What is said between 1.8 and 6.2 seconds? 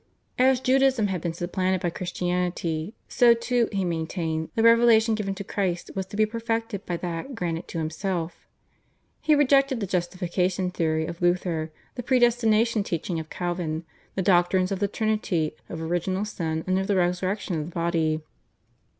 Christianity, so too, he maintained, the revelation given by Christ was to